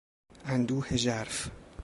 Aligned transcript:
اندوه 0.45 0.97
ژرف 0.97 1.49